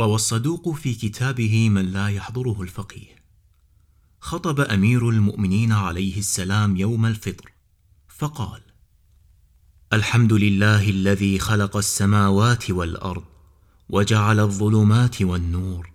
روى 0.00 0.14
الصدوق 0.14 0.74
في 0.74 0.94
كتابه 0.94 1.68
من 1.68 1.92
لا 1.92 2.08
يحضره 2.08 2.62
الفقيه. 2.62 3.14
خطب 4.20 4.60
أمير 4.60 5.08
المؤمنين 5.08 5.72
عليه 5.72 6.18
السلام 6.18 6.76
يوم 6.76 7.06
الفطر 7.06 7.52
فقال 8.08 8.60
الحمد 9.92 10.32
لله 10.32 10.90
الذي 10.90 11.38
خلق 11.38 11.76
السماوات 11.76 12.70
والأرض 12.70 13.24
وجعل 13.88 14.40
الظلمات 14.40 15.22
والنور 15.22 15.90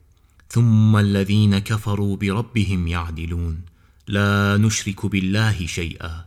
ثم 0.49 0.97
الذين 0.97 1.59
كفروا 1.59 2.17
بربهم 2.17 2.87
يعدلون 2.87 3.61
لا 4.07 4.57
نشرك 4.57 5.05
بالله 5.05 5.65
شيئا 5.65 6.25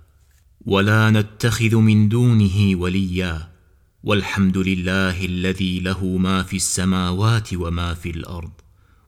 ولا 0.66 1.10
نتخذ 1.10 1.76
من 1.76 2.08
دونه 2.08 2.76
وليا 2.76 3.51
والحمد 4.04 4.58
لله 4.58 5.24
الذي 5.24 5.80
له 5.80 6.04
ما 6.04 6.42
في 6.42 6.56
السماوات 6.56 7.54
وما 7.54 7.94
في 7.94 8.10
الأرض 8.10 8.52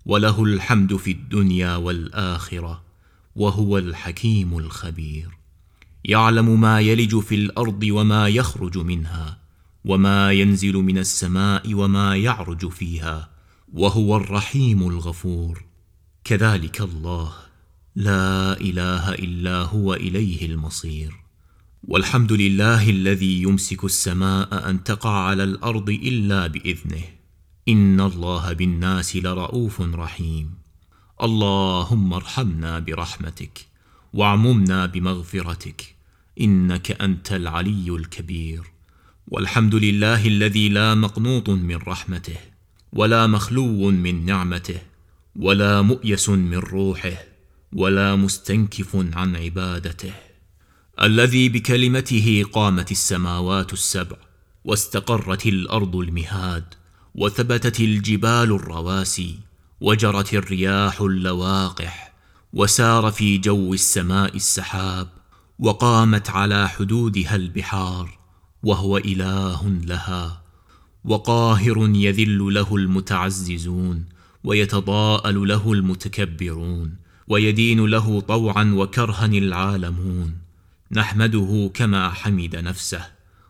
وله 0.07 0.45
الحمد 0.45 0.97
في 0.97 1.11
الدنيا 1.11 1.77
والآخرة 1.77 2.85
وهو 3.37 3.79
الحكيم 3.79 4.59
الخبير. 4.59 5.29
يعلم 6.05 6.61
ما 6.61 6.81
يلج 6.81 7.19
في 7.19 7.35
الأرض 7.35 7.83
وما 7.91 8.29
يخرج 8.29 8.79
منها 8.79 9.39
وما 9.85 10.33
ينزل 10.33 10.75
من 10.75 10.99
السماء 10.99 11.75
وما 11.75 12.17
يعرج 12.17 12.69
فيها 12.69 13.31
وهو 13.73 14.17
الرحيم 14.17 14.89
الغفور. 14.89 15.65
كذلك 16.25 16.81
الله. 16.81 17.33
لا 17.97 18.61
إله 18.61 19.13
إلا 19.13 19.63
هو 19.63 19.95
إليه 19.95 20.47
المصير. 20.47 21.24
والحمد 21.89 22.33
لله 22.33 22.91
الذي 22.91 23.43
يمسك 23.43 23.85
السماء 23.85 24.71
أن 24.71 24.85
تقع 24.85 25.11
على 25.11 25.45
الأرض 25.45 25.91
إلا 25.91 26.47
بإذنه. 26.47 27.05
إن 27.69 28.01
الله 28.01 28.53
بالناس 28.53 29.17
لرؤوف 29.17 29.81
رحيم. 29.81 30.55
اللهم 31.23 32.13
ارحمنا 32.13 32.79
برحمتك 32.79 33.67
واعممنا 34.13 34.87
بمغفرتك. 34.87 35.95
إنك 36.41 37.03
أنت 37.03 37.33
العلي 37.33 37.91
الكبير. 37.91 38.63
والحمد 39.29 39.75
لله 39.75 40.27
الذي 40.27 40.69
لا 40.69 40.95
مقنوط 40.95 41.51
من 41.51 41.77
رحمته 41.77 42.37
ولا 42.93 43.27
مخلو 43.27 43.91
من 43.91 44.27
نعمته 44.27 44.81
ولا 45.37 45.83
مؤيس 45.83 46.29
من 46.29 46.59
روحه 46.59 47.17
ولا 47.73 48.17
مستنكف 48.17 48.97
عن 48.97 49.37
عبادته. 49.37 50.34
الذي 51.03 51.49
بكلمته 51.49 52.45
قامت 52.53 52.91
السماوات 52.91 53.73
السبع 53.73 54.17
واستقرت 54.65 55.47
الأرض 55.47 55.97
المهاد 55.97 56.65
وثبتت 57.15 57.81
الجبال 57.81 58.53
الرواسي 58.53 59.39
وجرت 59.81 60.35
الرياح 60.35 61.01
اللواقح 61.01 62.13
وسار 62.53 63.11
في 63.11 63.39
جو 63.39 63.75
السماء 63.75 64.37
السحاب 64.37 65.09
وقامت 65.59 66.31
على 66.31 66.69
حدودها 66.69 67.37
البحار 67.37 68.19
وهو 68.63 68.97
إله 68.97 69.69
لها 69.69 70.43
وقاهر 71.05 71.91
يذل 71.95 72.55
له 72.55 72.77
المتعززون 72.77 74.05
ويتضاءل 74.45 75.49
له 75.49 75.73
المتكبرون 75.73 76.97
ويدين 77.29 77.87
له 77.87 78.21
طوعا 78.21 78.73
وكرها 78.75 79.27
العالمون. 79.27 80.45
نحمده 80.93 81.71
كما 81.75 82.11
حمد 82.11 82.57
نفسه 82.57 83.07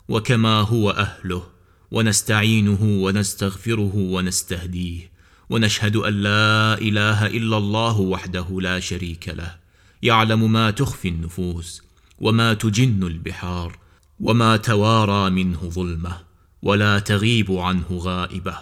وكما 0.08 0.60
هو 0.60 0.90
أهله 0.90 1.42
ونستعينه 1.90 2.78
ونستغفره 2.82 3.92
ونستهديه 3.96 5.10
ونشهد 5.50 5.96
أن 5.96 6.12
لا 6.12 6.78
إله 6.78 7.26
إلا 7.26 7.56
الله 7.56 8.00
وحده 8.00 8.60
لا 8.60 8.80
شريك 8.80 9.28
له 9.28 9.56
يعلم 10.02 10.52
ما 10.52 10.70
تخفي 10.70 11.08
النفوس 11.08 11.82
وما 12.18 12.54
تجن 12.54 13.02
البحار 13.02 13.78
وما 14.20 14.56
توارى 14.56 15.30
منه 15.30 15.58
ظلمه 15.58 16.18
ولا 16.62 16.98
تغيب 16.98 17.52
عنه 17.52 17.86
غائبه 17.90 18.58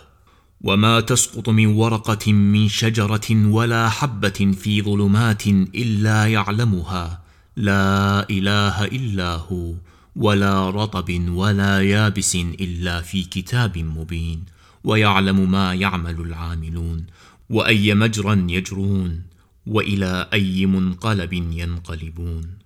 وما 0.60 1.00
تسقط 1.00 1.48
من 1.48 1.66
ورقة 1.66 2.32
من 2.32 2.68
شجرة 2.68 3.46
ولا 3.46 3.88
حبة 3.88 4.54
في 4.62 4.82
ظلمات 4.82 5.46
إلا 5.46 6.26
يعلمها 6.26 7.21
لا 7.56 8.30
إله 8.30 8.84
إلا 8.84 9.34
هو 9.34 9.74
ولا 10.16 10.70
رطب 10.70 11.28
ولا 11.28 11.80
يابس 11.82 12.34
إلا 12.36 13.00
في 13.00 13.24
كتاب 13.24 13.78
مبين 13.78 14.44
ويعلم 14.84 15.50
ما 15.50 15.74
يعمل 15.74 16.20
العاملون 16.20 17.06
وأي 17.50 17.94
مجرى 17.94 18.54
يجرون 18.54 19.22
وإلى 19.66 20.28
أي 20.32 20.66
منقلب 20.66 21.32
ينقلبون. 21.32 22.58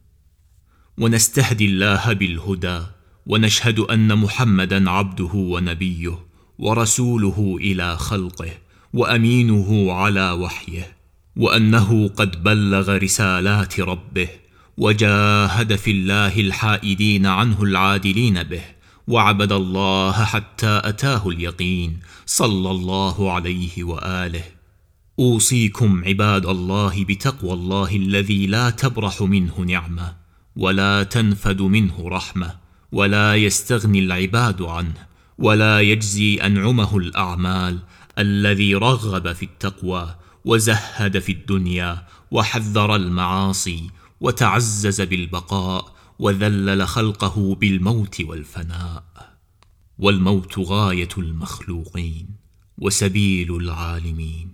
ونستهدي 0.99 1.67
الله 1.67 2.13
بالهدى 2.13 2.83
ونشهد 3.27 3.79
أن 3.79 4.19
محمدا 4.19 4.91
عبده 4.91 5.31
ونبيه 5.35 6.19
ورسوله 6.59 7.59
إلى 7.61 7.97
خلقه 7.97 8.51
وأمينه 8.93 9.93
على 9.93 10.31
وحيه 10.31 10.97
وأنه 11.37 12.09
قد 12.09 12.43
بلغ 12.43 12.97
رسالات 12.97 13.81
ربه 13.81 14.29
وجاهد 14.79 15.77
في 15.77 15.91
الله 15.91 16.41
الحائدين 16.41 17.27
عنه 17.27 17.63
العادلين 17.63 18.43
به 18.43 18.63
وعبد 19.09 19.53
الله 19.53 20.25
حتى 20.25 20.81
أتاه 20.85 21.29
اليقين 21.29 22.01
صلى 22.27 22.71
الله 22.71 23.33
عليه 23.33 23.85
وآله. 23.85 24.45
أوصيكم 25.19 26.05
عباد 26.05 26.47
الله 26.47 27.05
بتقوى 27.05 27.53
الله 27.53 27.97
الذي 27.97 28.47
لا 28.47 28.71
تبرح 28.71 29.23
منه 29.23 29.61
نعمة 29.61 30.15
ولا 30.57 31.03
تنفد 31.03 31.63
منه 31.63 32.09
رحمة 32.09 32.55
ولا 32.93 33.35
يستغني 33.35 33.99
العباد 33.99 34.63
عنه 34.63 35.07
ولا 35.39 35.81
يجزي 35.81 36.37
أنعمه 36.37 36.97
الأعمال 36.97 37.79
الذي 38.19 38.75
رغب 38.75 39.33
في 39.33 39.43
التقوى 39.43 40.15
وزهد 40.45 41.19
في 41.19 41.33
الدنيا 41.33 42.07
وحذر 42.31 42.97
المعاصي 42.97 43.91
وتعزز 44.21 45.01
بالبقاء 45.01 45.97
وذلل 46.19 46.89
خلقه 46.89 47.55
بالموت 47.55 48.21
والفناء. 48.21 49.05
والموت 49.99 50.59
غاية 50.59 51.09
المخلوقين 51.19 52.29
وسبيل 52.79 53.57
العالمين 53.57 54.53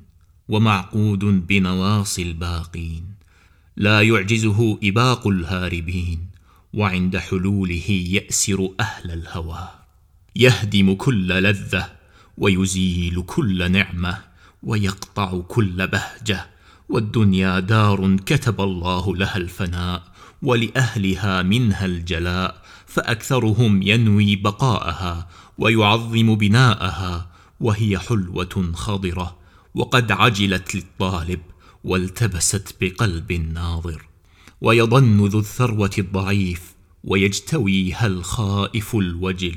ومعقود 0.49 1.25
بنواصي 1.25 2.23
الباقين. 2.23 3.05
لا 3.77 4.03
يعجزه 4.03 4.78
إباق 4.83 5.27
الهاربين 5.28 6.27
وعند 6.75 7.17
حلوله 7.17 7.91
يأسر 7.91 8.71
أهل 8.81 9.11
الهوى. 9.11 9.69
يهدم 10.37 10.94
كل 10.94 11.29
لذة 11.29 11.93
ويزيل 12.39 13.23
كل 13.23 13.73
نعمة 13.73 14.19
ويقطع 14.62 15.41
كل 15.41 15.87
بهجة 15.87 16.52
والدنيا 16.93 17.61
دار 17.61 18.17
كتب 18.17 18.61
الله 18.61 19.17
لها 19.17 19.37
الفناء 19.37 20.03
ولأهلها 20.43 21.43
منها 21.43 21.85
الجلاء 21.87 22.63
فأكثرهم 22.87 23.83
ينوي 23.83 24.37
بقاءها 24.37 25.29
ويعظم 25.59 26.35
بناءها 26.35 27.31
وهي 27.61 27.99
حلوة 27.99 28.73
خضرة 28.75 29.37
وقد 29.75 30.13
عجلت 30.13 30.75
للطالب 30.75 31.41
والتبست 31.85 32.75
بقلب 32.81 33.31
الناظر 33.31 34.03
ويظن 34.61 35.27
ذو 35.27 35.39
الثروة 35.39 35.91
الضعيف 35.99 36.75
ويجتويها 37.05 38.07
الخائف 38.07 38.97
الوجل. 38.97 39.57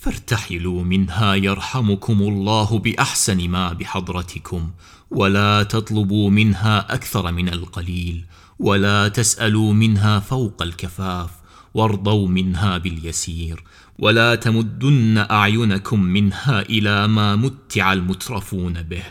فارتحلوا 0.00 0.84
منها 0.84 1.34
يرحمكم 1.34 2.22
الله 2.22 2.78
بأحسن 2.78 3.48
ما 3.48 3.72
بحضرتكم 3.72 4.70
ولا 5.10 5.62
تطلبوا 5.62 6.30
منها 6.30 6.94
أكثر 6.94 7.32
من 7.32 7.48
القليل 7.48 8.24
ولا 8.58 9.08
تسألوا 9.08 9.72
منها 9.72 10.20
فوق 10.20 10.62
الكفاف 10.62 11.30
وارضوا 11.74 12.28
منها 12.28 12.78
باليسير 12.78 13.64
ولا 13.98 14.34
تمدن 14.34 15.26
أعينكم 15.30 16.00
منها 16.00 16.60
إلى 16.60 17.08
ما 17.08 17.36
متع 17.36 17.92
المترفون 17.92 18.82
به 18.82 19.04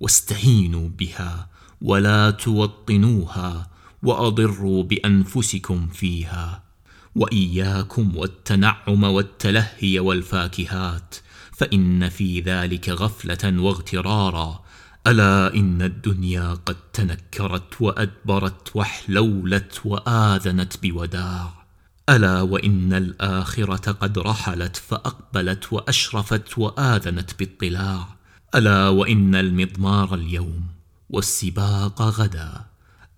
واستهينوا 0.00 0.88
بها 0.88 1.48
ولا 1.82 2.30
توطنوها 2.30 3.70
وأضروا 4.02 4.82
بأنفسكم 4.82 5.88
فيها. 5.88 6.69
وإياكم 7.14 8.16
والتنعم 8.16 9.04
والتلهي 9.04 9.98
والفاكهات 9.98 11.14
فإن 11.52 12.08
في 12.08 12.40
ذلك 12.40 12.88
غفلة 12.88 13.62
واغترارا. 13.62 14.64
ألا 15.06 15.54
إن 15.54 15.82
الدنيا 15.82 16.54
قد 16.66 16.76
تنكرت 16.92 17.80
وأدبرت 17.80 18.76
وحلولت 18.76 19.80
وآذنت 19.84 20.82
بوداع. 20.82 21.52
ألا 22.08 22.40
وإن 22.40 22.92
الآخرة 22.92 23.92
قد 23.92 24.18
رحلت 24.18 24.76
فأقبلت 24.76 25.72
وأشرفت 25.72 26.58
وآذنت 26.58 27.38
باطلاع. 27.38 28.08
ألا 28.54 28.88
وإن 28.88 29.34
المضمار 29.34 30.14
اليوم 30.14 30.66
والسباق 31.10 32.02
غدا. 32.02 32.64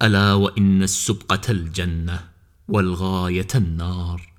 ألا 0.02 0.32
وإن 0.32 0.82
السبقة 0.82 1.50
الجنة 1.50 2.31
والغاية 2.72 3.48
النار. 3.54 4.32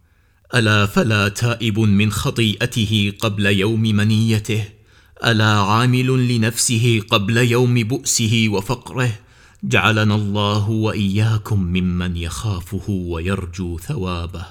ألا 0.56 0.85
فلا 0.85 1.30
تائب 1.30 1.80
من 1.80 2.12
خطيئته 2.12 3.13
قبل 3.19 3.45
يوم 3.45 3.81
منيته؟ 3.81 4.63
ألا 5.25 5.45
عامل 5.45 6.35
لنفسه 6.35 7.01
قبل 7.09 7.38
يوم 7.38 7.83
بؤسه 7.83 8.47
وفقره؟ 8.50 9.12
جعلنا 9.63 10.15
الله 10.15 10.69
وإياكم 10.69 11.59
ممن 11.59 12.18
يخافه 12.18 12.89
ويرجو 12.89 13.77
ثوابه. 13.77 14.45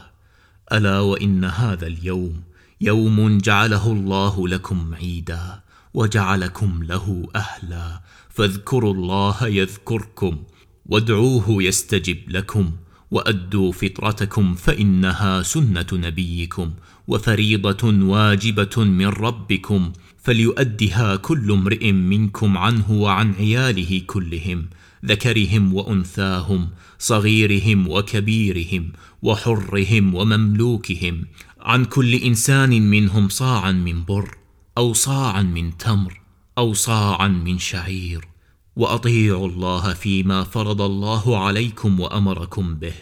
ألا 0.72 1.00
وإن 1.00 1.44
هذا 1.44 1.86
اليوم 1.86 2.42
يوم 2.80 3.38
جعله 3.38 3.92
الله 3.92 4.48
لكم 4.48 4.94
عيدا 4.94 5.60
وجعلكم 5.94 6.82
له 6.82 7.28
أهلا. 7.36 8.00
فاذكروا 8.30 8.94
الله 8.94 9.46
يذكركم 9.46 10.42
وادعوه 10.86 11.62
يستجب 11.62 12.18
لكم. 12.28 12.72
وأدوا 13.12 13.72
فطرتكم 13.72 14.54
فإنها 14.54 15.42
سنة 15.42 15.86
نبيكم 15.92 16.70
وفريضة 17.08 18.04
واجبة 18.04 18.84
من 18.84 19.06
ربكم 19.06 19.92
فليؤدها 20.22 21.16
كل 21.16 21.52
امرئ 21.52 21.92
منكم 21.92 22.58
عنه 22.58 22.92
وعن 22.92 23.34
عياله 23.34 24.02
كلهم 24.06 24.66
ذكرهم 25.04 25.74
وأنثاهم 25.74 26.68
صغيرهم 26.98 27.88
وكبيرهم 27.88 28.92
وحرهم 29.22 30.14
ومملوكهم 30.14 31.24
عن 31.60 31.84
كل 31.84 32.14
إنسان 32.14 32.90
منهم 32.90 33.28
صاعا 33.28 33.72
من 33.72 34.04
بر 34.04 34.36
أو 34.78 34.92
صاعا 34.92 35.42
من 35.42 35.78
تمر 35.78 36.20
أو 36.58 36.74
صاعا 36.74 37.28
من 37.28 37.58
شعير. 37.58 38.31
وأطيعوا 38.76 39.48
الله 39.48 39.92
فيما 39.92 40.44
فرض 40.44 40.82
الله 40.82 41.44
عليكم 41.44 42.00
وأمركم 42.00 42.74
به 42.74 42.94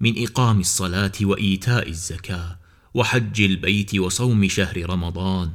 من 0.00 0.22
إقام 0.22 0.60
الصلاة 0.60 1.12
وإيتاء 1.22 1.88
الزكاة 1.88 2.58
وحج 2.94 3.40
البيت 3.40 3.94
وصوم 3.94 4.48
شهر 4.48 4.90
رمضان 4.90 5.50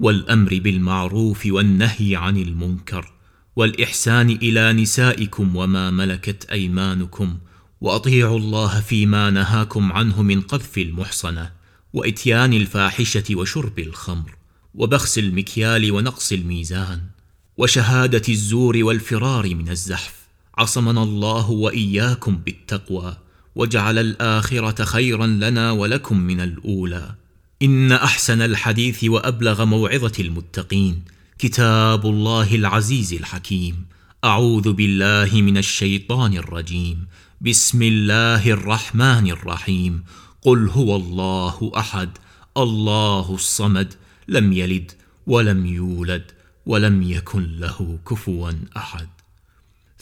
والأمر 0.00 0.58
بالمعروف 0.58 1.46
والنهي 1.46 2.16
عن 2.16 2.36
المنكر 2.36 3.12
والإحسان 3.56 4.30
إلى 4.30 4.72
نسائكم 4.72 5.56
وما 5.56 5.90
ملكت 5.90 6.44
أيمانكم 6.44 7.38
وأطيعوا 7.80 8.38
الله 8.38 8.80
فيما 8.80 9.30
نهاكم 9.30 9.92
عنه 9.92 10.22
من 10.22 10.40
قذف 10.40 10.78
المحصنة 10.78 11.52
وإتيان 11.92 12.52
الفاحشة 12.52 13.24
وشرب 13.30 13.78
الخمر 13.78 14.36
وبخس 14.74 15.18
المكيال 15.18 15.92
ونقص 15.92 16.32
الميزان. 16.32 17.15
وشهادة 17.58 18.22
الزور 18.28 18.84
والفرار 18.84 19.54
من 19.54 19.68
الزحف. 19.68 20.14
عصمنا 20.58 21.02
الله 21.02 21.50
وإياكم 21.50 22.36
بالتقوى 22.36 23.16
وجعل 23.54 23.98
الآخرة 23.98 24.84
خيرا 24.84 25.26
لنا 25.26 25.70
ولكم 25.70 26.18
من 26.18 26.40
الأولى. 26.40 27.14
إن 27.62 27.92
أحسن 27.92 28.42
الحديث 28.42 29.04
وأبلغ 29.04 29.64
موعظة 29.64 30.12
المتقين. 30.18 31.02
كتاب 31.38 32.06
الله 32.06 32.54
العزيز 32.54 33.12
الحكيم. 33.12 33.86
أعوذ 34.24 34.72
بالله 34.72 35.40
من 35.40 35.58
الشيطان 35.58 36.36
الرجيم. 36.36 37.06
بسم 37.40 37.82
الله 37.82 38.50
الرحمن 38.50 39.30
الرحيم. 39.30 40.04
قل 40.42 40.68
هو 40.68 40.96
الله 40.96 41.72
أحد. 41.76 42.10
الله 42.56 43.34
الصمد. 43.34 43.94
لم 44.28 44.52
يلد 44.52 44.92
ولم 45.26 45.66
يولد. 45.66 46.35
ولم 46.66 47.02
يكن 47.02 47.56
له 47.56 47.98
كفوا 48.10 48.52
أحد. 48.76 49.08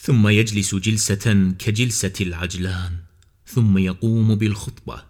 ثم 0.01 0.27
يجلس 0.27 0.75
جلسة 0.75 1.53
كجلسة 1.59 2.13
العجلان 2.21 2.97
ثم 3.47 3.77
يقوم 3.77 4.35
بالخطبة 4.35 5.03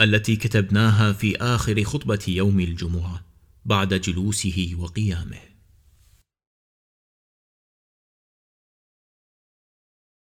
التي 0.00 0.36
كتبناها 0.36 1.12
في 1.12 1.36
آخر 1.36 1.84
خطبة 1.84 2.24
يوم 2.28 2.60
الجمعة 2.60 3.24
بعد 3.64 3.94
جلوسه 3.94 4.70
وقيامه. 4.78 5.49